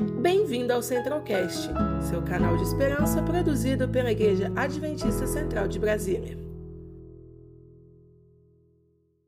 [0.00, 1.68] Bem-vindo ao Centralcast,
[2.08, 6.38] seu canal de esperança produzido pela Igreja Adventista Central de Brasília.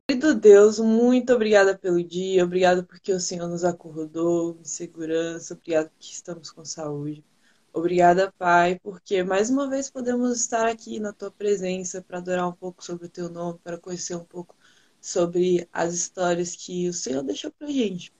[0.09, 5.89] Querido Deus, muito obrigada pelo dia, obrigado porque o Senhor nos acordou em segurança, obrigado
[5.91, 7.23] porque estamos com saúde.
[7.71, 12.53] Obrigada, Pai, porque mais uma vez podemos estar aqui na tua presença para adorar um
[12.53, 14.55] pouco sobre o teu nome, para conhecer um pouco
[14.99, 18.11] sobre as histórias que o Senhor deixou para gente.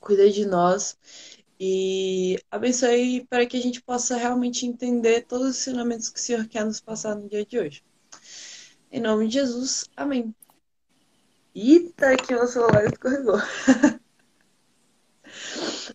[0.00, 0.96] Cuida de nós
[1.58, 6.46] e abençoe para que a gente possa realmente entender todos os ensinamentos que o Senhor
[6.46, 7.82] quer nos passar no dia de hoje.
[8.90, 10.34] Em nome de Jesus, amém.
[11.54, 13.36] Eita, que meu celular escorregou.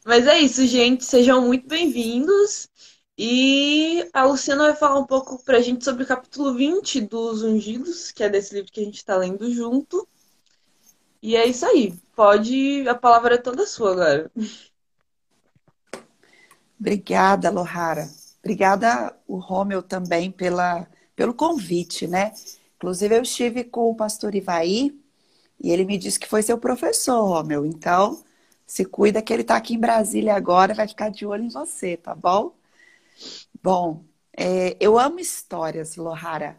[0.03, 1.05] Mas é isso, gente.
[1.05, 2.69] Sejam muito bem-vindos.
[3.17, 8.11] E a Luciana vai falar um pouco pra gente sobre o capítulo 20 dos Ungidos,
[8.11, 10.07] que é desse livro que a gente está lendo junto.
[11.21, 11.93] E é isso aí.
[12.15, 12.87] Pode.
[12.87, 14.31] A palavra é toda sua agora.
[16.81, 18.09] Obrigada, Lohara.
[18.39, 22.33] Obrigada, o Romeu, também pela, pelo convite, né?
[22.75, 24.99] Inclusive, eu estive com o pastor Ivaí
[25.59, 27.63] e ele me disse que foi seu professor, Romeu.
[27.67, 28.23] Então,
[28.65, 31.97] se cuida que ele está aqui em Brasília agora, vai ficar de olho em você,
[31.97, 32.55] tá bom?
[33.61, 34.03] Bom,
[34.35, 36.57] é, eu amo histórias, Lohara.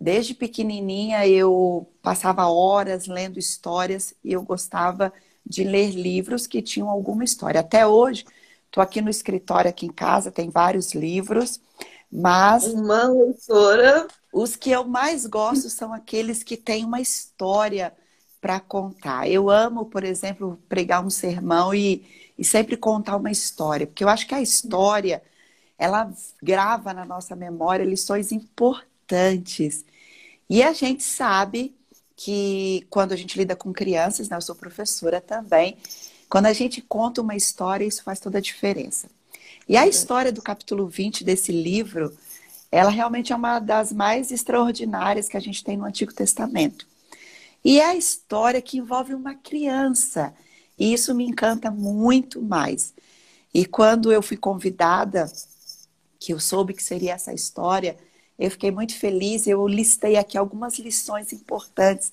[0.00, 5.12] Desde pequenininha eu passava horas lendo histórias e eu gostava
[5.44, 7.60] de ler livros que tinham alguma história.
[7.60, 8.24] Até hoje,
[8.68, 11.60] Estou aqui no escritório, aqui em casa, tem vários livros,
[12.12, 12.66] mas.
[12.66, 14.06] Uma leitora.
[14.32, 17.94] Os que eu mais gosto são aqueles que têm uma história
[18.40, 19.28] para contar.
[19.28, 22.06] Eu amo, por exemplo, pregar um sermão e,
[22.38, 25.22] e sempre contar uma história, porque eu acho que a história
[25.78, 29.84] ela grava na nossa memória lições importantes.
[30.48, 31.74] E a gente sabe
[32.16, 35.78] que quando a gente lida com crianças, né, eu sou professora também,
[36.28, 39.08] quando a gente conta uma história, isso faz toda a diferença.
[39.68, 42.16] E a história do capítulo 20 desse livro,
[42.70, 46.86] ela realmente é uma das mais extraordinárias que a gente tem no Antigo Testamento.
[47.64, 50.34] E é a história que envolve uma criança.
[50.78, 52.94] E isso me encanta muito mais.
[53.52, 55.30] E quando eu fui convidada,
[56.18, 57.96] que eu soube que seria essa história,
[58.38, 59.46] eu fiquei muito feliz.
[59.46, 62.12] Eu listei aqui algumas lições importantes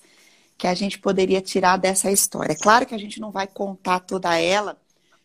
[0.58, 2.52] que a gente poderia tirar dessa história.
[2.52, 4.80] É claro que a gente não vai contar toda ela,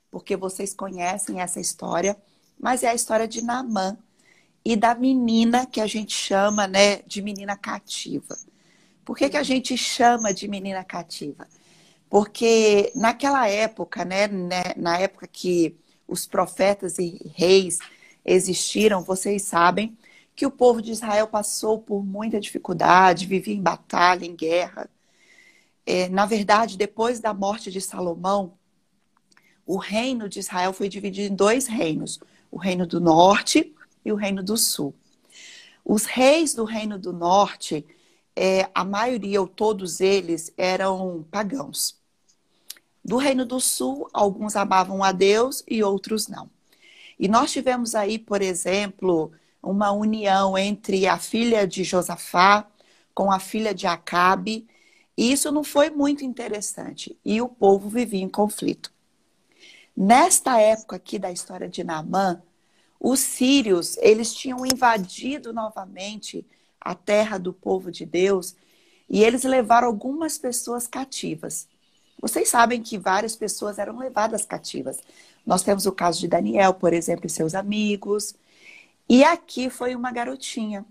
[0.10, 2.18] porque vocês conhecem essa história,
[2.60, 3.98] mas é a história de Namã
[4.64, 8.38] e da menina que a gente chama né, de menina cativa.
[9.06, 11.48] Por que, que a gente chama de menina cativa?
[12.10, 15.76] Porque naquela época, né, né, na época que
[16.08, 17.80] os profetas e reis
[18.26, 19.98] existiram, vocês sabem
[20.36, 24.90] que o povo de Israel passou por muita dificuldade, vivia em batalha, em guerra
[25.86, 28.54] é, na verdade, depois da morte de Salomão,
[29.66, 32.20] o reino de Israel foi dividido em dois reinos:
[32.50, 34.94] o reino do norte e o reino do sul.
[35.84, 37.86] Os reis do reino do norte,
[38.36, 42.00] é, a maioria ou todos eles eram pagãos.
[43.04, 46.50] Do reino do sul, alguns amavam a Deus e outros não.
[47.20, 49.32] E nós tivemos aí, por exemplo,
[49.62, 52.68] uma união entre a filha de Josafá
[53.14, 54.68] com a filha de Acabe
[55.18, 57.18] e isso não foi muito interessante.
[57.24, 58.92] E o povo vivia em conflito.
[59.96, 62.42] Nesta época aqui da história de Naamã,
[63.00, 66.46] os sírios, eles tinham invadido novamente
[66.80, 68.56] a terra do povo de Deus
[69.10, 71.68] e eles levaram algumas pessoas cativas.
[72.22, 75.00] Vocês sabem que várias pessoas eram levadas cativas.
[75.46, 78.36] Nós temos o caso de Daniel, por exemplo, e seus amigos.
[79.10, 80.86] E aqui foi uma garotinha.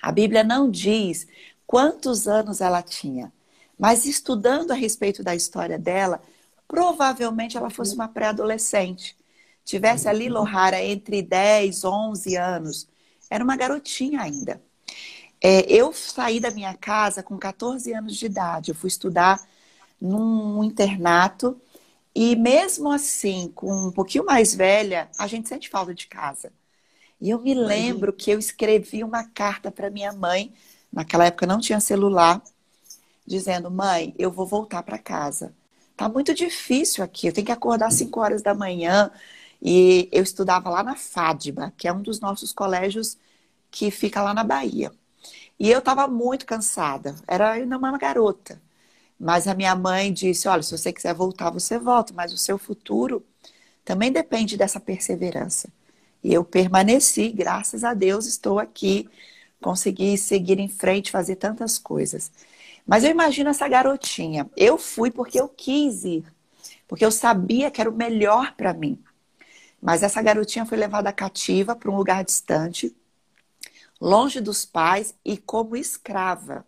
[0.00, 1.28] A Bíblia não diz
[1.72, 3.32] quantos anos ela tinha.
[3.78, 6.20] Mas estudando a respeito da história dela,
[6.68, 9.16] provavelmente ela fosse uma pré-adolescente.
[9.64, 12.86] Tivesse ali Lohara entre 10, 11 anos.
[13.30, 14.60] Era uma garotinha ainda.
[15.40, 18.70] É, eu saí da minha casa com 14 anos de idade.
[18.70, 19.42] Eu fui estudar
[19.98, 21.58] num internato.
[22.14, 26.52] E mesmo assim, com um pouquinho mais velha, a gente sente falta de casa.
[27.18, 30.52] E eu me lembro que eu escrevi uma carta para minha mãe
[30.92, 32.42] Naquela época não tinha celular,
[33.26, 35.54] dizendo: "Mãe, eu vou voltar para casa.
[35.96, 37.28] Tá muito difícil aqui.
[37.28, 39.10] Eu tenho que acordar às 5 horas da manhã."
[39.62, 43.16] E eu estudava lá na FADBA, que é um dos nossos colégios
[43.70, 44.92] que fica lá na Bahia.
[45.58, 47.14] E eu estava muito cansada.
[47.28, 48.60] Era ainda uma garota.
[49.18, 52.58] Mas a minha mãe disse: Olha, se você quiser voltar, você volta, mas o seu
[52.58, 53.24] futuro
[53.84, 55.68] também depende dessa perseverança.
[56.24, 59.08] E eu permaneci, graças a Deus, estou aqui
[59.62, 62.30] consegui seguir em frente, fazer tantas coisas.
[62.86, 64.50] Mas eu imagino essa garotinha.
[64.56, 66.24] Eu fui porque eu quis ir,
[66.86, 69.02] porque eu sabia que era o melhor para mim.
[69.80, 72.94] Mas essa garotinha foi levada cativa para um lugar distante,
[74.00, 76.66] longe dos pais e como escrava.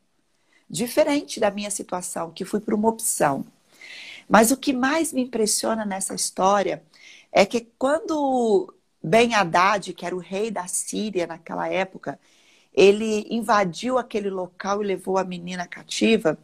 [0.71, 3.45] Diferente da minha situação, que fui por uma opção.
[4.29, 6.83] Mas o que mais me impressiona nessa história
[7.31, 12.19] é que quando Ben Haddad, que era o rei da Síria naquela época,
[12.75, 16.37] ele invadiu aquele local e levou a menina cativa,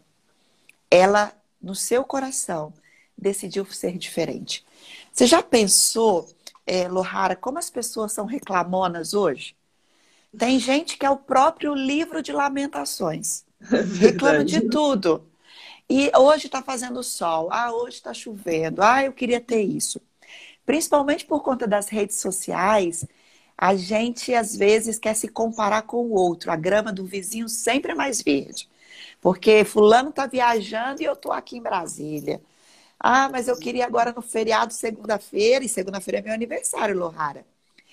[0.90, 2.72] ela, no seu coração,
[3.18, 4.64] decidiu ser diferente.
[5.12, 6.28] Você já pensou,
[6.66, 9.56] é, Lohara, como as pessoas são reclamonas hoje?
[10.36, 13.44] Tem gente que é o próprio livro de lamentações.
[13.70, 15.28] É Reclama de tudo.
[15.88, 17.48] E hoje está fazendo sol.
[17.52, 18.80] Ah, hoje está chovendo.
[18.80, 20.00] Ah, eu queria ter isso.
[20.64, 23.04] Principalmente por conta das redes sociais,
[23.62, 26.50] a gente às vezes quer se comparar com o outro.
[26.50, 28.66] A grama do vizinho sempre é mais verde.
[29.20, 32.40] Porque fulano está viajando e eu estou aqui em Brasília.
[32.98, 37.44] Ah, mas eu queria agora no feriado segunda-feira, e segunda-feira é meu aniversário, Lohara.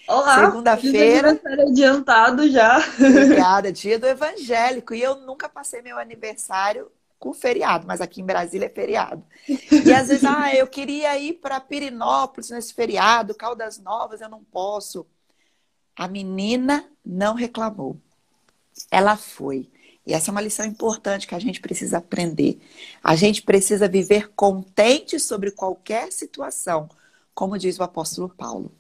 [0.08, 1.32] Olá, segunda-feira.
[1.32, 2.78] Aniversário adiantado já.
[2.98, 4.94] Obrigada, dia do evangélico.
[4.94, 6.90] E eu nunca passei meu aniversário
[7.20, 9.22] com feriado, mas aqui em Brasília é feriado.
[9.50, 14.42] E às vezes, ah, eu queria ir para Pirinópolis nesse feriado, Caldas Novas, eu não
[14.46, 15.06] posso.
[15.98, 17.98] A menina não reclamou.
[18.92, 19.68] Ela foi.
[20.06, 22.62] E essa é uma lição importante que a gente precisa aprender.
[23.04, 26.88] A gente precisa viver contente sobre qualquer situação,
[27.34, 28.72] como diz o apóstolo Paulo.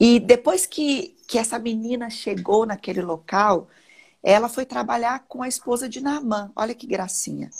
[0.00, 3.68] E depois que, que essa menina chegou naquele local,
[4.22, 6.50] ela foi trabalhar com a esposa de Naamã.
[6.56, 7.50] Olha que gracinha.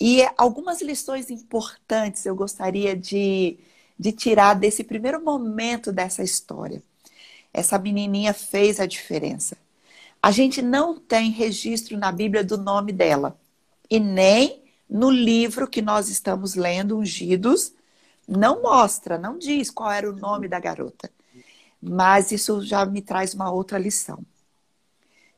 [0.00, 3.58] E algumas lições importantes eu gostaria de,
[3.98, 6.82] de tirar desse primeiro momento dessa história.
[7.52, 9.56] Essa menininha fez a diferença.
[10.22, 13.38] A gente não tem registro na Bíblia do nome dela.
[13.90, 17.72] E nem no livro que nós estamos lendo, Ungidos,
[18.26, 21.10] não mostra, não diz qual era o nome da garota.
[21.80, 24.24] Mas isso já me traz uma outra lição.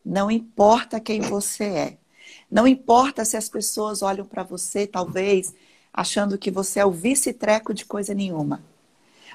[0.04, 1.98] Não importa quem você é.
[2.50, 5.54] Não importa se as pessoas olham para você, talvez,
[5.92, 8.62] achando que você é o vice-treco de coisa nenhuma.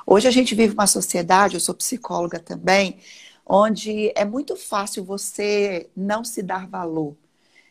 [0.06, 3.00] Hoje a gente vive uma sociedade, eu sou psicóloga também,
[3.46, 7.16] onde é muito fácil você não se dar valor.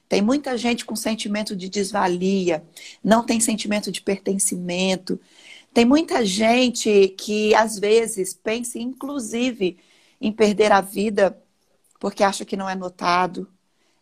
[0.09, 2.65] Tem muita gente com sentimento de desvalia,
[3.03, 5.21] não tem sentimento de pertencimento,
[5.73, 9.79] tem muita gente que às vezes pensa, inclusive,
[10.21, 11.41] em perder a vida
[12.01, 13.49] porque acha que não é notado.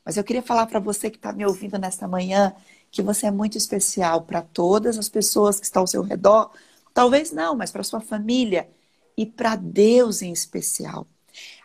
[0.05, 2.55] Mas eu queria falar para você que está me ouvindo nesta manhã
[2.91, 6.51] que você é muito especial para todas as pessoas que estão ao seu redor.
[6.95, 8.69] Talvez não, mas para sua família
[9.17, 11.07] e para Deus em especial.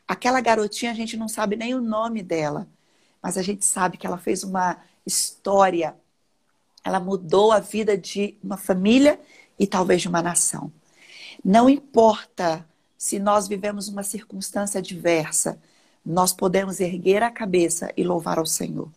[0.08, 2.68] Aquela garotinha, a gente não sabe nem o nome dela,
[3.22, 5.96] mas a gente sabe que ela fez uma história.
[6.84, 9.20] Ela mudou a vida de uma família
[9.60, 10.72] e talvez de uma nação.
[11.44, 12.66] Não importa
[12.98, 15.60] se nós vivemos uma circunstância adversa,
[16.06, 18.90] nós podemos erguer a cabeça e louvar ao Senhor.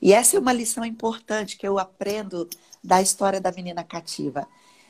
[0.00, 2.48] E essa é uma lição importante que eu aprendo
[2.82, 4.46] da história da menina cativa.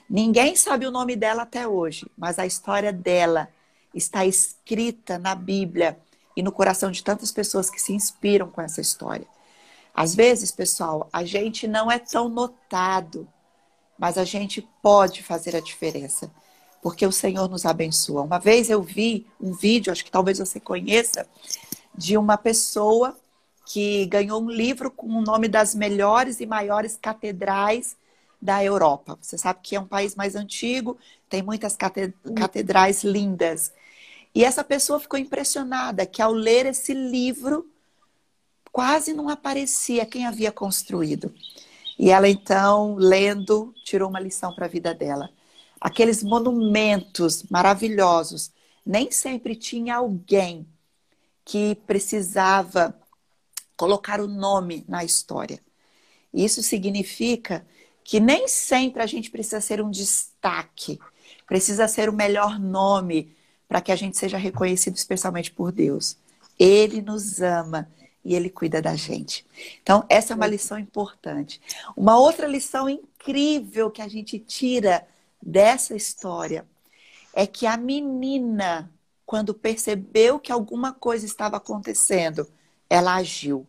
[0.08, 3.48] Ninguém sabe o nome dela até hoje, mas a história dela
[3.94, 5.98] está escrita na Bíblia
[6.36, 9.26] e no coração de tantas pessoas que se inspiram com essa história.
[9.94, 13.28] Às vezes, pessoal, a gente não é tão notado
[13.98, 16.30] mas a gente pode fazer a diferença,
[16.82, 18.22] porque o Senhor nos abençoa.
[18.22, 21.26] Uma vez eu vi um vídeo, acho que talvez você conheça,
[21.96, 23.16] de uma pessoa
[23.66, 27.96] que ganhou um livro com o nome das melhores e maiores catedrais
[28.44, 29.18] da Europa.
[29.22, 30.98] Você sabe que é um país mais antigo,
[31.30, 33.72] tem muitas catedrais lindas.
[34.34, 37.66] E essa pessoa ficou impressionada que ao ler esse livro,
[38.70, 41.32] quase não aparecia quem havia construído.
[41.98, 45.30] E ela então, lendo, tirou uma lição para a vida dela.
[45.80, 48.52] Aqueles monumentos maravilhosos,
[48.84, 50.66] nem sempre tinha alguém
[51.46, 52.94] que precisava
[53.74, 55.58] colocar o nome na história.
[56.32, 57.66] Isso significa
[58.04, 61.00] que nem sempre a gente precisa ser um destaque,
[61.46, 63.34] precisa ser o melhor nome
[63.66, 66.18] para que a gente seja reconhecido especialmente por Deus.
[66.58, 67.88] Ele nos ama
[68.22, 69.44] e ele cuida da gente.
[69.82, 71.60] Então, essa é uma lição importante.
[71.96, 75.06] Uma outra lição incrível que a gente tira
[75.42, 76.66] dessa história
[77.34, 78.90] é que a menina,
[79.26, 82.46] quando percebeu que alguma coisa estava acontecendo,
[82.88, 83.66] ela agiu.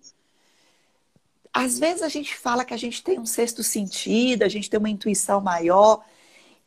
[1.55, 4.77] Às vezes a gente fala que a gente tem um sexto sentido, a gente tem
[4.77, 6.03] uma intuição maior,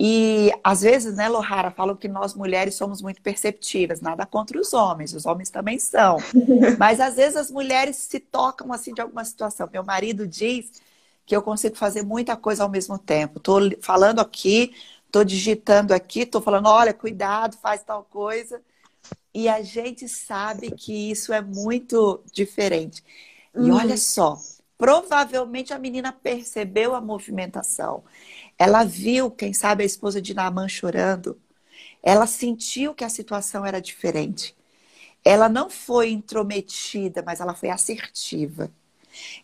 [0.01, 4.73] e às vezes, né, Lohara, falam que nós mulheres somos muito perceptivas, nada contra os
[4.73, 6.17] homens, os homens também são.
[6.79, 9.69] Mas às vezes as mulheres se tocam assim de alguma situação.
[9.71, 10.81] Meu marido diz
[11.27, 13.39] que eu consigo fazer muita coisa ao mesmo tempo.
[13.39, 14.73] Estou falando aqui,
[15.13, 18.63] tô digitando aqui, tô falando, olha, cuidado, faz tal coisa.
[19.35, 23.05] E a gente sabe que isso é muito diferente.
[23.55, 23.77] E uhum.
[23.77, 24.39] olha só,
[24.79, 28.05] provavelmente a menina percebeu a movimentação.
[28.57, 31.39] Ela viu, quem sabe, a esposa de Naaman chorando.
[32.03, 34.57] Ela sentiu que a situação era diferente.
[35.25, 38.71] Ela não foi intrometida, mas ela foi assertiva.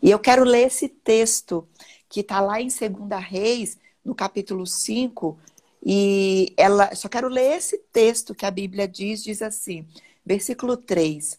[0.00, 1.66] E eu quero ler esse texto
[2.08, 5.36] que está lá em 2 Reis, no capítulo 5,
[5.84, 9.86] e ela só quero ler esse texto que a Bíblia diz, diz assim,
[10.24, 11.38] versículo 3.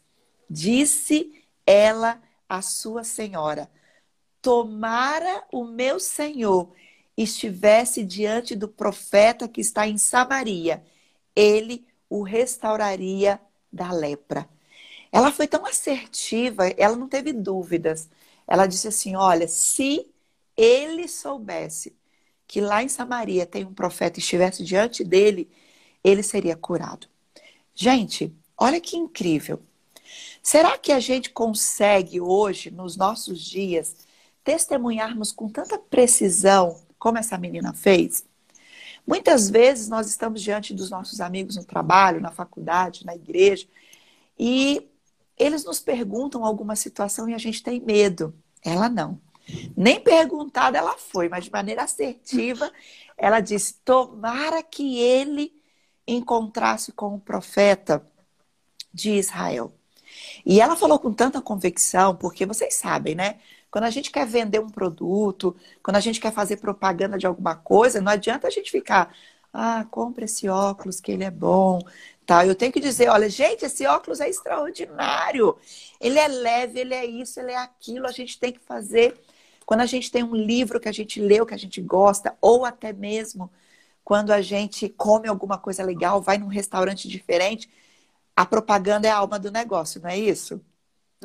[0.49, 3.69] Disse ela à sua senhora:
[4.45, 6.71] Tomara o meu senhor
[7.17, 10.83] estivesse diante do profeta que está em Samaria,
[11.35, 13.41] ele o restauraria
[13.73, 14.47] da lepra.
[15.11, 18.07] Ela foi tão assertiva, ela não teve dúvidas.
[18.45, 20.05] Ela disse assim: Olha, se
[20.55, 21.95] ele soubesse
[22.47, 25.49] que lá em Samaria tem um profeta e estivesse diante dele,
[26.03, 27.07] ele seria curado.
[27.73, 29.59] Gente, olha que incrível.
[30.39, 34.04] Será que a gente consegue hoje, nos nossos dias,
[34.45, 38.23] testemunharmos com tanta precisão como essa menina fez?
[39.05, 43.67] Muitas vezes nós estamos diante dos nossos amigos no trabalho, na faculdade, na igreja,
[44.39, 44.87] e
[45.37, 48.33] eles nos perguntam alguma situação e a gente tem medo.
[48.63, 49.19] Ela não.
[49.75, 52.71] Nem perguntada ela foi, mas de maneira assertiva,
[53.17, 55.53] ela disse: Tomara que ele
[56.07, 58.05] encontrasse com o profeta
[58.93, 59.73] de Israel.
[60.45, 63.39] E ela falou com tanta convicção, porque vocês sabem, né?
[63.75, 65.53] Quando a gente quer vender um produto,
[65.83, 69.13] quando a gente quer fazer propaganda de alguma coisa, não adianta a gente ficar,
[69.51, 71.81] ah, compre esse óculos que ele é bom,
[72.25, 72.45] Tá?
[72.45, 75.57] Eu tenho que dizer, olha, gente, esse óculos é extraordinário.
[75.99, 78.07] Ele é leve, ele é isso, ele é aquilo.
[78.07, 79.19] A gente tem que fazer
[79.65, 82.63] quando a gente tem um livro que a gente leu, que a gente gosta, ou
[82.65, 83.51] até mesmo
[84.05, 87.69] quando a gente come alguma coisa legal, vai num restaurante diferente,
[88.35, 90.61] a propaganda é a alma do negócio, não é isso?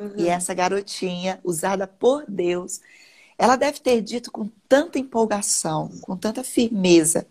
[0.01, 0.15] Uhum.
[0.17, 2.81] E essa garotinha, usada por Deus,
[3.37, 7.27] ela deve ter dito com tanta empolgação, com tanta firmeza,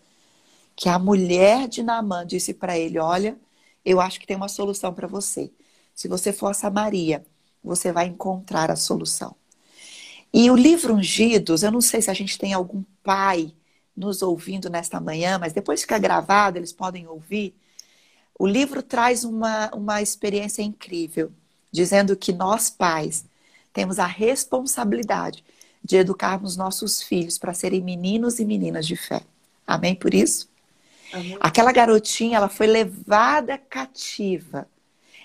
[0.76, 3.36] que a mulher de Naamã disse para ele: Olha,
[3.84, 5.50] eu acho que tem uma solução para você.
[5.94, 7.26] Se você for a Samaria,
[7.62, 9.34] você vai encontrar a solução.
[10.32, 13.52] E o livro Ungidos, eu não sei se a gente tem algum pai
[13.96, 17.54] nos ouvindo nesta manhã, mas depois fica gravado, eles podem ouvir.
[18.38, 21.32] O livro traz uma, uma experiência incrível,
[21.70, 23.24] dizendo que nós, pais,
[23.72, 25.44] temos a responsabilidade
[25.82, 29.22] de educarmos nossos filhos para serem meninos e meninas de fé.
[29.66, 30.48] Amém por isso?
[31.14, 31.36] Uhum.
[31.40, 34.68] Aquela garotinha, ela foi levada cativa.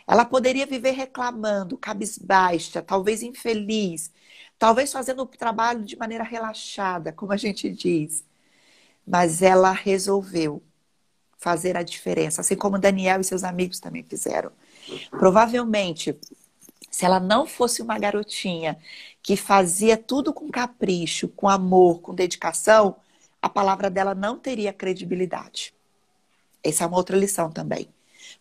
[0.08, 4.12] Ela poderia viver reclamando, cabisbaixa, talvez infeliz,
[4.58, 8.24] talvez fazendo o trabalho de maneira relaxada, como a gente diz.
[9.06, 10.62] Mas ela resolveu
[11.38, 14.52] fazer a diferença, assim como Daniel e seus amigos também fizeram.
[15.10, 16.18] Provavelmente,
[16.92, 18.78] se ela não fosse uma garotinha
[19.22, 22.96] que fazia tudo com capricho, com amor, com dedicação,
[23.42, 25.74] a palavra dela não teria credibilidade.
[26.64, 27.88] Essa é uma outra lição também.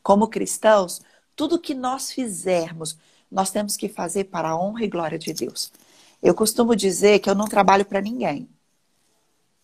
[0.03, 1.03] Como cristãos,
[1.37, 2.97] tudo que nós fizermos,
[3.31, 5.73] nós temos que fazer para a honra e glória de Deus.
[6.23, 8.49] Eu costumo dizer que eu não trabalho para ninguém.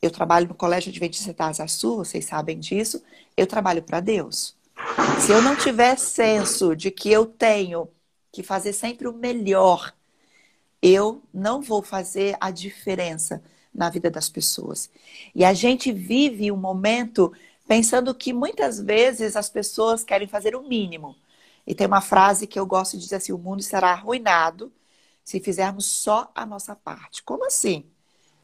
[0.03, 3.03] Eu trabalho no Colégio Adventista da Asa Sul, vocês sabem disso.
[3.37, 4.55] Eu trabalho para Deus.
[5.21, 7.89] Se eu não tiver senso de que eu tenho
[8.33, 9.95] que fazer sempre o melhor,
[10.83, 13.43] eu não vou fazer a diferença
[13.73, 14.91] na vida das pessoas.
[15.35, 17.33] E a gente vive um momento
[17.69, 21.17] pensando que muitas vezes as pessoas querem fazer o mínimo.
[21.67, 24.73] E tem uma frase que eu gosto de dizer assim: o mundo será arruinado
[25.25, 27.23] se fizermos só a nossa parte.
[27.23, 27.85] Como assim?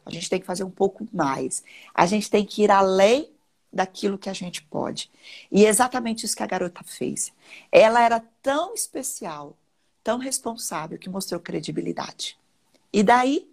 [0.04, 1.64] A gente tem que fazer um pouco mais.
[1.92, 3.35] A gente tem que ir além
[3.76, 5.10] daquilo que a gente pode.
[5.52, 7.32] E é exatamente isso que a garota fez.
[7.70, 9.56] Ela era tão especial,
[10.02, 12.36] tão responsável, que mostrou credibilidade.
[12.92, 13.48] E daí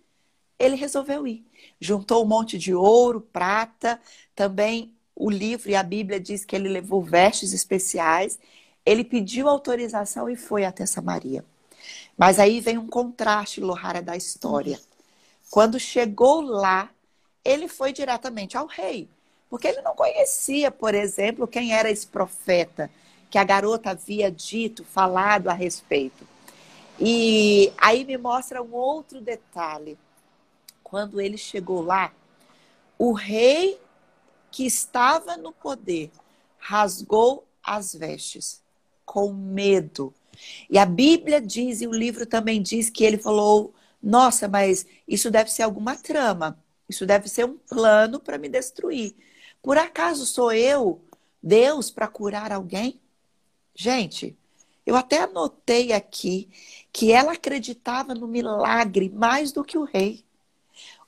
[0.58, 1.46] ele resolveu ir.
[1.80, 4.00] Juntou um monte de ouro, prata,
[4.36, 8.39] também o livro e a Bíblia diz que ele levou vestes especiais.
[8.86, 11.46] Ele pediu autorização e foi até Samaria.
[12.18, 14.80] Mas aí vem um contraste, Lohara, da história.
[15.50, 16.89] Quando chegou lá,
[17.44, 19.10] ele foi diretamente ao rei.
[19.53, 22.89] Porque ele não conhecia, por exemplo, quem era esse profeta
[23.29, 26.27] que a garota havia dito, falado a respeito.
[27.00, 29.95] E aí me mostra um outro detalhe
[30.83, 32.12] quando ele chegou lá,
[32.98, 33.79] o rei
[34.50, 36.10] que estava no poder
[36.57, 38.60] rasgou as vestes
[39.05, 40.12] com medo.
[40.67, 45.29] E a Bíblia diz, e o livro também diz que ele falou: Nossa, mas isso
[45.29, 46.57] deve ser alguma trama,
[46.89, 49.15] isso deve ser um plano para me destruir.
[49.63, 51.01] Por acaso sou eu,
[51.41, 53.00] Deus, para curar alguém?
[53.74, 54.38] Gente,
[54.86, 56.50] eu até anotei aqui
[56.91, 60.25] que ela acreditava no milagre mais do que o rei.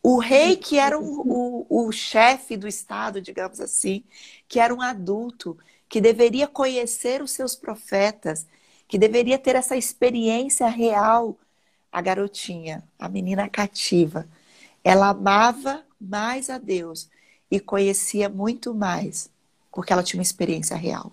[0.02, 4.06] O rei, que era o, o, o chefe do Estado, digamos assim,
[4.48, 5.58] que era um adulto,
[5.90, 8.48] que deveria conhecer os seus profetas,
[8.88, 11.38] que deveria ter essa experiência real.
[11.92, 14.28] A garotinha, a menina cativa,
[14.84, 17.10] ela amava mais a Deus
[17.56, 19.30] e conhecia muito mais,
[19.72, 21.12] porque ela tinha uma experiência real.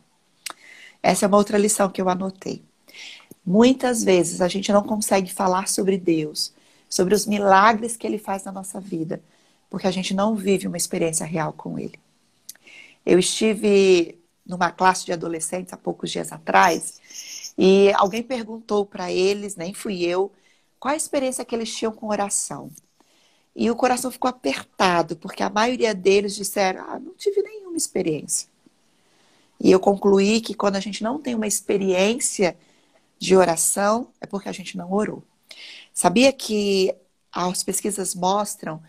[1.03, 2.63] Essa é uma outra lição que eu anotei.
[3.45, 6.53] Muitas vezes a gente não consegue falar sobre Deus
[6.93, 9.23] sobre os milagres que ele faz na nossa vida,
[9.71, 11.99] porque a gente não vive uma experiência real com ele.
[13.07, 17.01] Eu estive numa classe de adolescentes há poucos dias atrás
[17.57, 20.31] e alguém perguntou para eles, nem fui eu,
[20.79, 22.71] qual a experiência que eles tinham com oração.
[23.55, 28.49] E o coração ficou apertado, porque a maioria deles disseram: Ah, não tive nenhuma experiência.
[29.61, 32.57] E eu concluí que quando a gente não tem uma experiência
[33.19, 35.23] de oração, é porque a gente não orou.
[35.95, 36.93] Sabia que
[37.31, 38.83] as pesquisas mostram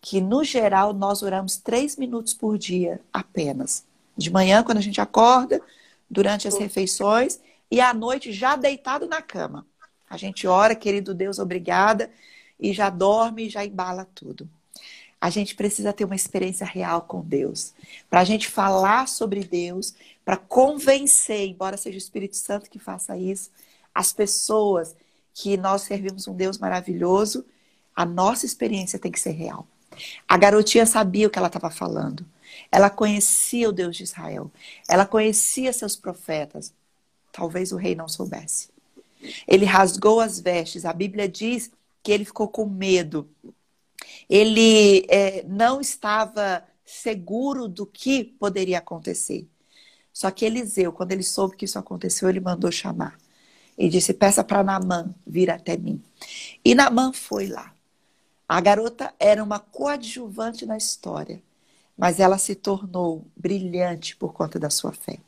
[0.00, 3.84] que, no geral, nós oramos três minutos por dia apenas.
[4.16, 5.60] De manhã, quando a gente acorda,
[6.08, 9.66] durante as refeições e à noite, já deitado na cama.
[10.08, 12.10] A gente ora, querido Deus, obrigada,
[12.60, 14.48] e já dorme e já embala tudo.
[15.20, 17.74] A gente precisa ter uma experiência real com Deus.
[18.08, 23.16] Para a gente falar sobre Deus, para convencer, embora seja o Espírito Santo que faça
[23.16, 23.50] isso,
[23.94, 24.96] as pessoas
[25.34, 27.44] que nós servimos um Deus maravilhoso,
[27.94, 29.66] a nossa experiência tem que ser real.
[30.26, 32.24] A garotinha sabia o que ela estava falando.
[32.72, 34.50] Ela conhecia o Deus de Israel.
[34.88, 36.72] Ela conhecia seus profetas.
[37.32, 38.70] Talvez o rei não soubesse.
[39.46, 40.84] Ele rasgou as vestes.
[40.84, 41.70] A Bíblia diz
[42.02, 43.28] que ele ficou com medo.
[44.28, 49.48] Ele é, não estava seguro do que poderia acontecer.
[50.12, 53.16] Só que Eliseu, quando ele soube que isso aconteceu, ele mandou chamar
[53.78, 56.02] e disse: Peça para Namã vir até mim.
[56.64, 57.72] E Namã foi lá.
[58.48, 61.40] A garota era uma coadjuvante na história,
[61.96, 65.18] mas ela se tornou brilhante por conta da sua fé.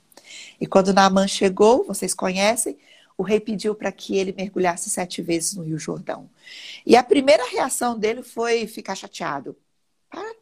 [0.60, 2.76] E quando Naamã chegou, vocês conhecem,
[3.16, 6.28] o rei pediu para que ele mergulhasse sete vezes no Rio Jordão.
[6.84, 9.56] E a primeira reação dele foi ficar chateado.
[10.10, 10.34] Ah,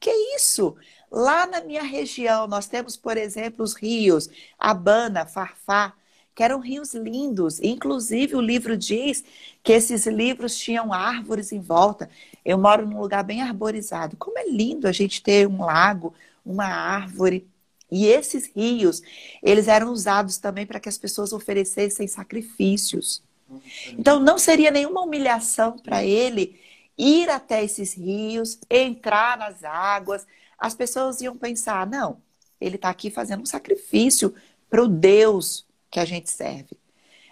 [0.00, 0.76] que isso?
[1.10, 5.94] Lá na minha região, nós temos, por exemplo, os rios Abana, Farfá,
[6.34, 7.60] que eram rios lindos.
[7.60, 9.24] Inclusive, o livro diz
[9.62, 12.10] que esses livros tinham árvores em volta.
[12.44, 14.16] Eu moro num lugar bem arborizado.
[14.16, 16.12] Como é lindo a gente ter um lago,
[16.44, 17.46] uma árvore.
[17.94, 19.00] E esses rios,
[19.40, 23.22] eles eram usados também para que as pessoas oferecessem sacrifícios.
[23.96, 26.60] Então, não seria nenhuma humilhação para ele
[26.98, 30.26] ir até esses rios, entrar nas águas.
[30.58, 32.20] As pessoas iam pensar: não,
[32.60, 34.34] ele está aqui fazendo um sacrifício
[34.68, 36.76] para o Deus que a gente serve.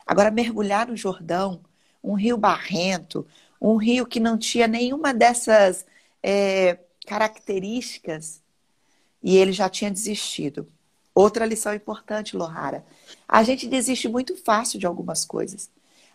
[0.06, 1.60] Agora, mergulhar no Jordão,
[2.04, 3.26] um rio barrento,
[3.60, 5.84] um rio que não tinha nenhuma dessas
[6.22, 8.41] é, características,
[9.22, 10.66] e ele já tinha desistido.
[11.14, 12.84] Outra lição importante, Lohara.
[13.28, 15.70] A gente desiste muito fácil de algumas coisas.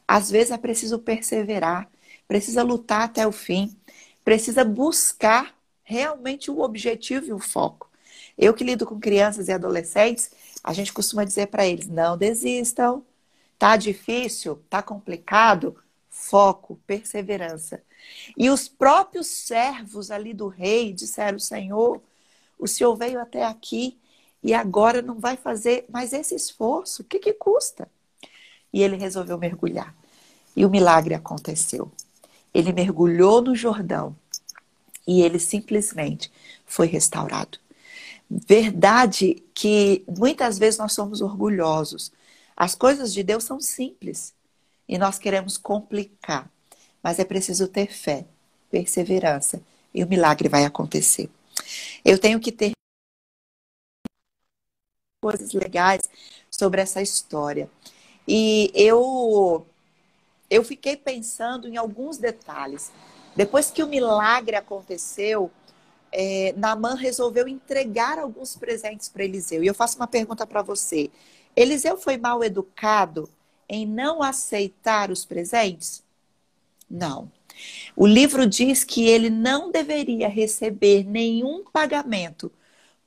[0.07, 1.89] Às vezes é preciso perseverar,
[2.27, 3.75] precisa lutar até o fim,
[4.23, 7.89] precisa buscar realmente o objetivo e o foco.
[8.37, 10.31] Eu que lido com crianças e adolescentes,
[10.63, 13.03] a gente costuma dizer para eles: não desistam,
[13.57, 15.77] tá difícil, tá complicado,
[16.09, 17.81] foco, perseverança.
[18.35, 22.01] E os próprios servos ali do rei disseram: Senhor,
[22.57, 23.97] o senhor veio até aqui
[24.43, 27.89] e agora não vai fazer mais esse esforço, o que, que custa?
[28.71, 29.95] E ele resolveu mergulhar.
[30.55, 31.91] E o milagre aconteceu.
[32.53, 34.15] Ele mergulhou no Jordão
[35.07, 36.31] e ele simplesmente
[36.65, 37.59] foi restaurado.
[38.29, 42.11] Verdade que muitas vezes nós somos orgulhosos.
[42.55, 44.33] As coisas de Deus são simples
[44.87, 46.49] e nós queremos complicar,
[47.01, 48.25] mas é preciso ter fé,
[48.69, 49.61] perseverança
[49.93, 51.29] e o milagre vai acontecer.
[52.03, 52.71] Eu tenho que ter
[55.21, 56.09] coisas legais
[56.49, 57.69] sobre essa história.
[58.27, 59.65] E eu
[60.49, 62.91] eu fiquei pensando em alguns detalhes.
[63.35, 65.51] Depois que o milagre aconteceu,
[66.11, 69.63] é, Naamã resolveu entregar alguns presentes para Eliseu.
[69.63, 71.11] E eu faço uma pergunta para você.
[71.55, 73.29] Eliseu foi mal educado
[73.69, 76.03] em não aceitar os presentes?
[76.89, 77.31] Não.
[77.95, 82.51] O livro diz que ele não deveria receber nenhum pagamento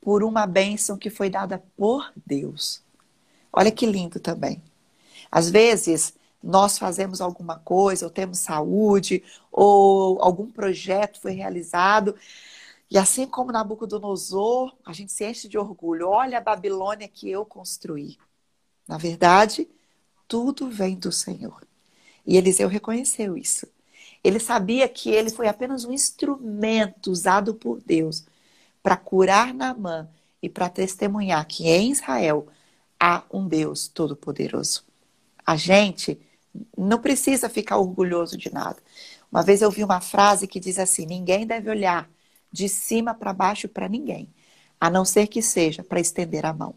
[0.01, 2.83] por uma bênção que foi dada por Deus.
[3.53, 4.63] Olha que lindo também.
[5.31, 12.17] Às vezes, nós fazemos alguma coisa, ou temos saúde, ou algum projeto foi realizado,
[12.91, 16.09] E assim como Nabucodonosor, a gente se enche de orgulho.
[16.09, 18.19] Olha a Babilônia que eu construí.
[18.89, 19.69] Na verdade,
[20.29, 21.63] tudo vem do Senhor.
[22.27, 23.67] E Eliseu reconheceu isso.
[24.23, 28.25] Ele sabia que ele foi apenas um instrumento usado por Deus
[28.83, 30.09] para curar Naamã
[30.43, 32.47] e para testemunhar que em Israel
[32.99, 34.85] há um Deus todo-poderoso.
[35.45, 36.21] A gente
[36.77, 38.77] não precisa ficar orgulhoso de nada.
[39.31, 42.09] Uma vez eu vi uma frase que diz assim: ninguém deve olhar
[42.53, 44.29] de cima para baixo para ninguém,
[44.81, 46.75] a não ser que seja para estender a mão.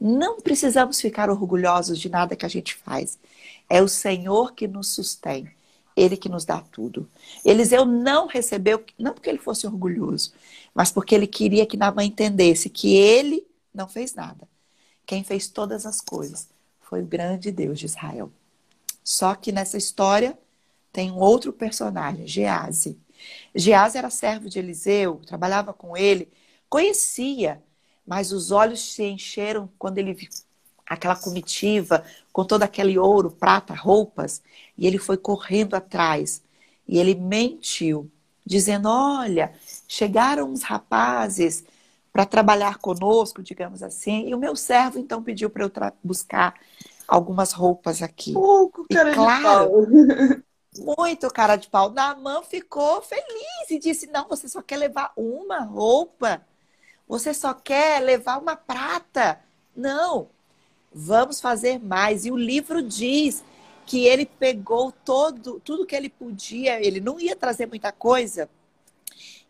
[0.00, 3.18] Não precisamos ficar orgulhosos de nada que a gente faz.
[3.68, 5.50] É o Senhor que nos sustém,
[5.98, 7.08] Ele que nos dá tudo.
[7.44, 10.32] Eliseu não recebeu, não porque ele fosse orgulhoso,
[10.74, 14.48] mas porque ele queria que Naamã entendesse que ele não fez nada.
[15.06, 16.48] Quem fez todas as coisas
[16.80, 18.30] foi o grande Deus de Israel.
[19.02, 20.38] Só que nessa história
[20.92, 22.98] tem um outro personagem, Gease.
[23.54, 26.28] Gease era servo de Eliseu, trabalhava com ele,
[26.68, 27.62] conhecia,
[28.06, 30.28] mas os olhos se encheram quando ele viu
[30.86, 32.04] aquela comitiva
[32.38, 34.40] com todo aquele ouro, prata, roupas,
[34.76, 36.40] e ele foi correndo atrás.
[36.86, 38.08] E ele mentiu,
[38.46, 39.52] dizendo: Olha,
[39.88, 41.64] chegaram uns rapazes
[42.12, 46.54] para trabalhar conosco, digamos assim, e o meu servo então pediu para eu buscar
[47.08, 48.34] algumas roupas aqui.
[48.34, 49.88] Pouco, cara e, claro,
[50.78, 51.90] muito cara de pau.
[51.90, 56.40] Naamã ficou feliz e disse: Não, você só quer levar uma roupa.
[57.08, 59.40] Você só quer levar uma prata.
[59.74, 60.28] Não,
[60.92, 62.24] vamos fazer mais.
[62.24, 63.44] E o livro diz
[63.86, 68.48] que ele pegou todo, tudo que ele podia, ele não ia trazer muita coisa.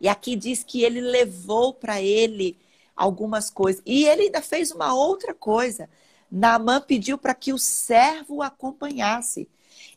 [0.00, 2.56] E aqui diz que ele levou para ele
[2.94, 3.82] algumas coisas.
[3.84, 5.88] E ele ainda fez uma outra coisa.
[6.30, 9.48] Naamã pediu para que o servo o acompanhasse.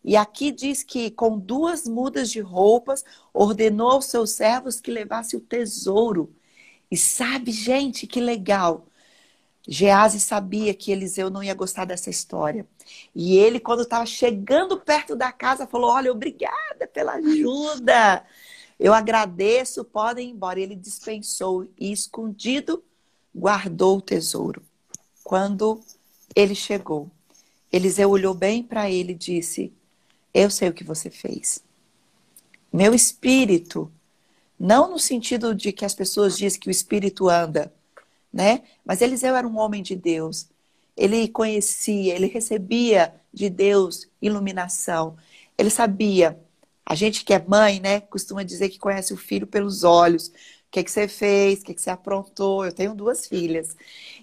[0.03, 5.35] E aqui diz que, com duas mudas de roupas, ordenou aos seus servos que levasse
[5.35, 6.33] o tesouro.
[6.89, 8.87] E sabe, gente, que legal.
[9.67, 12.65] Gease sabia que Eliseu não ia gostar dessa história.
[13.13, 18.25] E ele, quando estava chegando perto da casa, falou: Olha, obrigada pela ajuda.
[18.79, 20.59] Eu agradeço, podem ir embora.
[20.59, 22.83] Ele dispensou e, escondido,
[23.33, 24.63] guardou o tesouro.
[25.23, 25.79] Quando
[26.35, 27.09] ele chegou,
[27.71, 29.71] Eliseu olhou bem para ele e disse:
[30.33, 31.63] eu sei o que você fez.
[32.71, 33.91] Meu espírito,
[34.57, 37.73] não no sentido de que as pessoas dizem que o espírito anda,
[38.31, 38.63] né?
[38.85, 40.49] Mas Eliseu era um homem de Deus.
[40.95, 45.17] Ele conhecia, ele recebia de Deus iluminação.
[45.57, 46.39] Ele sabia.
[46.85, 50.27] A gente que é mãe, né, costuma dizer que conhece o filho pelos olhos.
[50.27, 50.33] O
[50.71, 51.61] que, é que você fez?
[51.61, 52.65] O que, é que você aprontou?
[52.65, 53.75] Eu tenho duas filhas.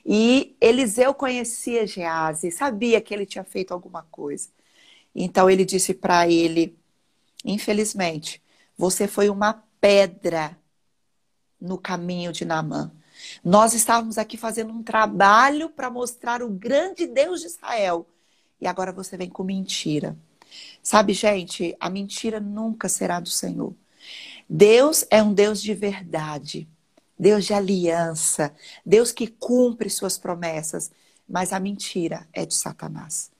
[0.04, 4.48] E Eliseu conhecia Gease, sabia que ele tinha feito alguma coisa.
[5.14, 6.76] Então ele disse para ele:
[7.44, 8.42] infelizmente,
[8.76, 10.56] você foi uma pedra
[11.60, 12.92] no caminho de Naamã.
[13.44, 18.06] Nós estávamos aqui fazendo um trabalho para mostrar o grande Deus de Israel.
[18.60, 20.16] E agora você vem com mentira.
[20.82, 23.74] Sabe, gente, a mentira nunca será do Senhor.
[24.48, 26.66] Deus é um Deus de verdade,
[27.18, 28.54] Deus de aliança,
[28.84, 30.90] Deus que cumpre suas promessas,
[31.28, 33.30] mas a mentira é de Satanás.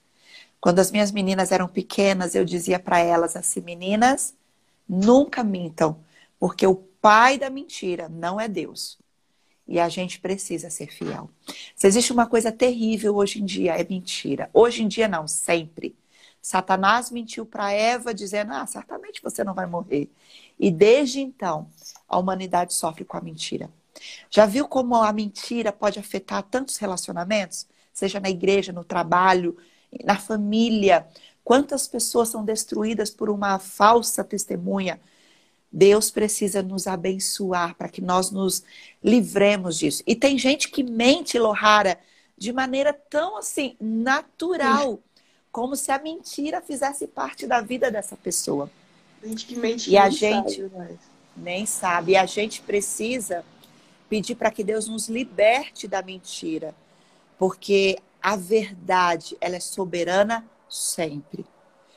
[0.60, 4.34] Quando as minhas meninas eram pequenas, eu dizia para elas assim: meninas,
[4.88, 5.98] nunca mintam,
[6.38, 8.98] porque o pai da mentira não é Deus.
[9.68, 11.31] E a gente precisa ser fiel.
[11.76, 14.48] Se existe uma coisa terrível hoje em dia, é mentira.
[14.52, 15.94] Hoje em dia, não, sempre.
[16.40, 20.11] Satanás mentiu para Eva, dizendo: Ah, certamente você não vai morrer.
[20.59, 21.68] E desde então,
[22.09, 23.70] a humanidade sofre com a mentira.
[24.31, 27.66] Já viu como a mentira pode afetar tantos relacionamentos?
[27.92, 29.57] Seja na igreja, no trabalho,
[30.04, 31.07] na família.
[31.44, 35.00] Quantas pessoas são destruídas por uma falsa testemunha?
[35.70, 38.62] Deus precisa nos abençoar para que nós nos
[39.02, 40.02] livremos disso.
[40.07, 41.98] E tem gente que mente, Lohara,
[42.37, 44.98] de maneira tão assim, natural,
[45.52, 48.70] como se a mentira fizesse parte da vida dessa pessoa.
[49.22, 50.98] Gente que mente e a gente sabe
[51.40, 52.12] nem sabe.
[52.12, 53.44] E a gente precisa
[54.09, 56.74] pedir para que Deus nos liberte da mentira.
[57.38, 61.46] Porque a verdade, ela é soberana sempre.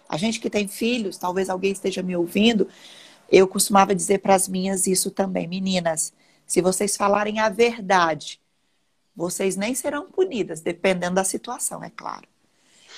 [0.07, 2.67] A gente que tem filhos, talvez alguém esteja me ouvindo,
[3.31, 6.13] eu costumava dizer para as minhas isso também, meninas,
[6.45, 8.41] se vocês falarem a verdade,
[9.15, 12.27] vocês nem serão punidas, dependendo da situação, é claro.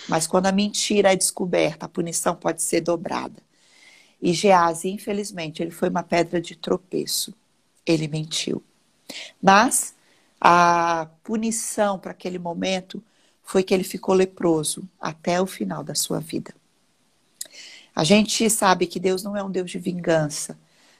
[0.09, 3.41] Mas quando a mentira é descoberta, a punição pode ser dobrada.
[4.21, 7.33] E Gease, infelizmente, ele foi uma pedra de tropeço.
[7.85, 8.63] Ele mentiu.
[9.41, 9.93] Mas
[10.39, 13.03] a punição para aquele momento
[13.43, 16.53] foi que ele ficou leproso até o final da sua vida.
[17.95, 20.57] A gente sabe que Deus não é um Deus de vingança.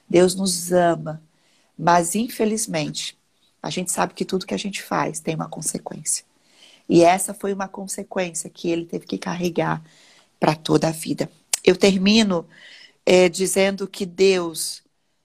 [0.08, 1.22] Deus nos ama,
[1.78, 3.18] Mas, infelizmente,
[3.62, 6.24] a gente sabe que tudo que a gente faz tem uma consequência.
[6.88, 9.82] E essa foi uma consequência que ele teve que carregar
[10.38, 11.30] para toda a vida.
[11.64, 12.46] Eu termino
[13.06, 14.82] é, dizendo que Deus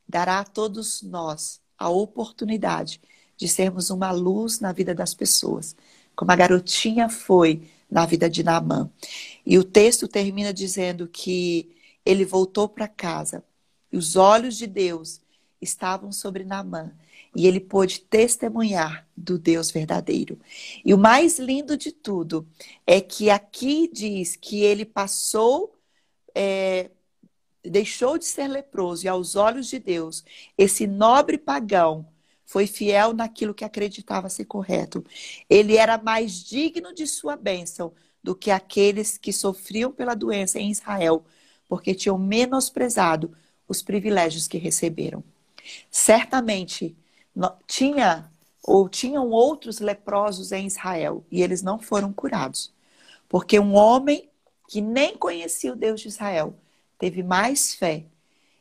[0.08, 3.02] dará a todos nós a oportunidade
[3.38, 5.76] de sermos uma luz na vida das pessoas,
[6.16, 8.90] como a garotinha foi na vida de Naamã.
[9.50, 13.44] E o texto termina dizendo que ele voltou para casa
[13.92, 15.22] e os olhos de Deus
[15.60, 16.96] estavam sobre Naamã
[17.36, 20.40] e ele pôde testemunhar do Deus verdadeiro.
[20.86, 22.48] E o mais lindo de tudo
[22.86, 25.76] é que aqui diz que ele passou,
[26.36, 26.92] é,
[27.64, 30.24] deixou de ser leproso e aos olhos de Deus,
[30.56, 32.08] esse nobre pagão
[32.46, 35.04] foi fiel naquilo que acreditava ser correto.
[35.50, 40.72] Ele era mais digno de sua bênção do que aqueles que sofriam pela doença em
[40.72, 41.24] Israel,
[41.68, 43.36] porque tinham menosprezado
[43.68, 45.24] os privilégios que receberam.
[45.90, 46.96] Certamente
[47.68, 48.30] tinha
[48.64, 52.74] ou tinham outros leprosos em Israel e eles não foram curados.
[53.28, 54.30] Porque um homem
[54.68, 56.54] que nem conhecia o Deus de Israel
[56.98, 58.06] teve mais fé.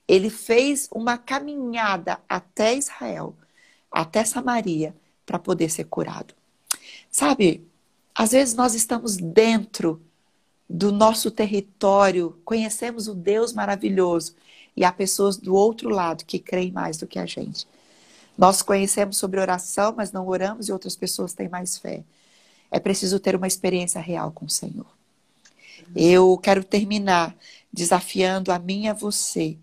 [0.06, 3.36] Ele fez uma caminhada até Israel,
[3.90, 4.94] até Samaria,
[5.26, 6.34] para poder ser curado.
[7.10, 7.67] Sabe,
[8.18, 10.02] às vezes nós estamos dentro
[10.68, 14.34] do nosso território, conhecemos o Deus maravilhoso
[14.76, 17.64] e há pessoas do outro lado que creem mais do que a gente.
[18.36, 22.02] Nós conhecemos sobre oração, mas não oramos e outras pessoas têm mais fé.
[22.72, 24.86] É preciso ter uma experiência real com o Senhor.
[25.94, 27.36] Eu quero terminar
[27.72, 29.56] desafiando a mim e a você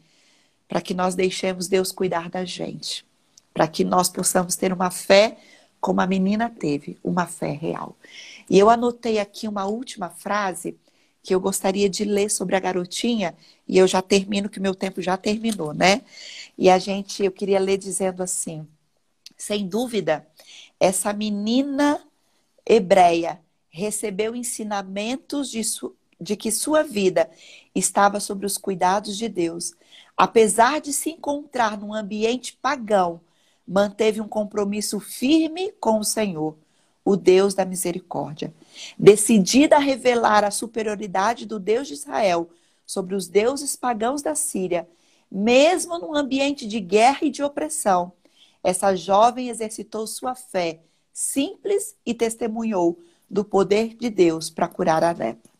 [0.65, 3.05] para que nós deixemos Deus cuidar da gente,
[3.53, 5.37] para que nós possamos ter uma fé
[5.85, 7.95] como a menina teve, uma fé real.
[8.49, 10.77] E eu anotei aqui uma última frase
[11.23, 13.35] que eu gostaria de ler sobre a garotinha,
[13.67, 16.03] e eu já termino, que meu tempo já terminou, né?
[16.55, 18.67] E a gente, eu queria ler dizendo assim:
[19.35, 20.27] sem dúvida,
[20.79, 21.99] essa menina
[22.65, 25.61] hebreia recebeu ensinamentos de,
[26.21, 27.29] de que sua vida
[27.73, 29.73] estava sobre os cuidados de Deus.
[30.15, 33.19] Apesar de se encontrar num ambiente pagão,
[33.67, 36.55] manteve um compromisso firme com o Senhor
[37.05, 38.51] o Deus da misericórdia.
[38.97, 42.49] Decidida a revelar a superioridade do Deus de Israel
[42.83, 44.89] sobre os deuses pagãos da Síria,
[45.31, 48.11] mesmo num ambiente de guerra e de opressão,
[48.63, 50.81] essa jovem exercitou sua fé
[51.13, 55.51] simples e testemunhou do poder de Deus para curar a lepra.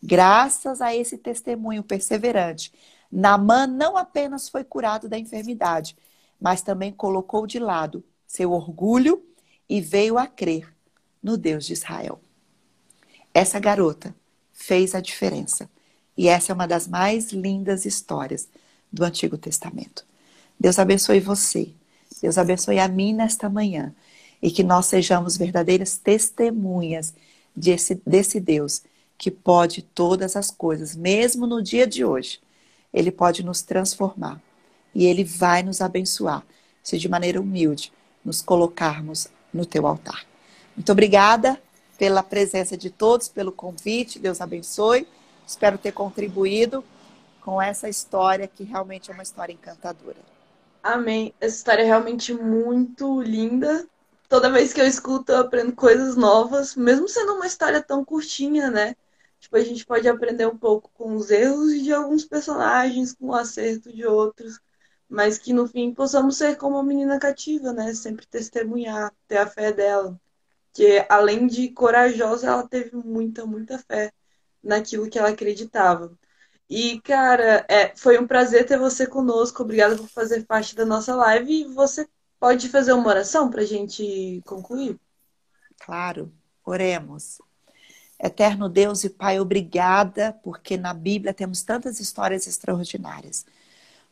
[0.00, 2.72] Graças a esse testemunho perseverante,
[3.10, 5.96] Naamã não apenas foi curado da enfermidade,
[6.40, 9.22] mas também colocou de lado seu orgulho
[9.68, 10.71] e veio a crer
[11.22, 12.20] no Deus de Israel.
[13.32, 14.14] Essa garota
[14.52, 15.68] fez a diferença.
[16.16, 18.48] E essa é uma das mais lindas histórias
[18.92, 20.04] do Antigo Testamento.
[20.58, 21.70] Deus abençoe você.
[22.20, 23.94] Deus abençoe a mim nesta manhã.
[24.40, 27.14] E que nós sejamos verdadeiras testemunhas
[27.54, 28.82] desse, desse Deus
[29.16, 32.40] que pode todas as coisas, mesmo no dia de hoje.
[32.92, 34.40] Ele pode nos transformar.
[34.94, 36.44] E ele vai nos abençoar
[36.82, 37.92] se de maneira humilde
[38.24, 40.31] nos colocarmos no teu altar.
[40.76, 41.60] Muito obrigada
[41.98, 44.18] pela presença de todos, pelo convite.
[44.18, 45.06] Deus abençoe.
[45.46, 46.82] Espero ter contribuído
[47.42, 50.16] com essa história que realmente é uma história encantadora.
[50.82, 51.34] Amém.
[51.40, 53.86] Essa história é realmente muito linda.
[54.28, 58.70] Toda vez que eu escuto, eu aprendo coisas novas, mesmo sendo uma história tão curtinha,
[58.70, 58.96] né?
[59.38, 63.34] Tipo, a gente pode aprender um pouco com os erros de alguns personagens, com o
[63.34, 64.58] acerto de outros,
[65.08, 67.92] mas que no fim possamos ser como a menina cativa, né?
[67.94, 70.18] Sempre testemunhar, ter a fé dela
[70.72, 74.12] que além de corajosa, ela teve muita, muita fé
[74.62, 76.12] naquilo que ela acreditava.
[76.68, 79.62] E, cara, é, foi um prazer ter você conosco.
[79.62, 81.52] Obrigada por fazer parte da nossa live.
[81.52, 82.08] E você
[82.40, 84.98] pode fazer uma oração para a gente concluir?
[85.78, 86.32] Claro,
[86.64, 87.40] oremos.
[88.18, 93.44] Eterno Deus e Pai, obrigada, porque na Bíblia temos tantas histórias extraordinárias.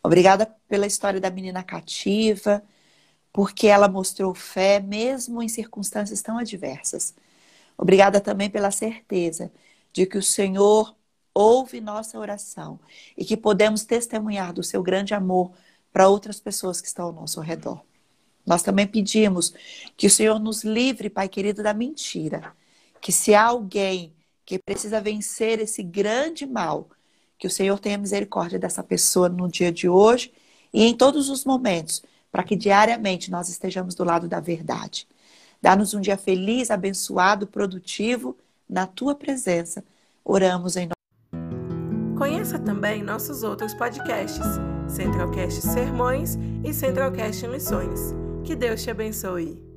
[0.03, 2.63] Obrigada pela história da menina cativa,
[3.33, 7.15] porque ela mostrou fé mesmo em circunstâncias tão adversas.
[7.77, 9.53] Obrigada também pela certeza
[9.93, 10.95] de que o Senhor
[11.35, 12.79] ouve nossa oração
[13.17, 15.53] e que podemos testemunhar do seu grande amor
[15.93, 17.83] para outras pessoas que estão ao nosso redor.
[18.47, 19.55] Nós também pedimos
[19.97, 22.53] que o Senhor nos livre, Pai querido, da mentira.
[23.01, 24.13] Que se há alguém
[24.45, 26.89] que precisa vencer esse grande mal,
[27.39, 30.33] que o Senhor tenha misericórdia dessa pessoa no dia de hoje
[30.73, 35.07] e em todos os momentos, para que diariamente nós estejamos do lado da verdade.
[35.61, 38.37] Dá-nos um dia feliz, abençoado, produtivo,
[38.69, 39.85] na tua presença.
[40.25, 40.89] Oramos em
[42.17, 44.45] Conheça também nossos outros podcasts,
[44.89, 48.15] Centralcast Sermões e Centralcast Missões.
[48.45, 49.70] Que Deus te abençoe.